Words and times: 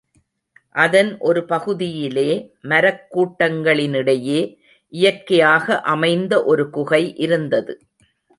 அதன் 0.75 1.17
ஒரு 1.19 1.45
பகுதியிலே 1.45 2.29
மரக் 2.61 3.03
கூட்டங்களினிடையே 3.11 4.39
இயற்கையாக 4.93 5.81
அமைந்த 5.81 6.43
ஒரு 6.43 6.69
குகை 6.69 7.15
இருந்தது. 7.15 7.75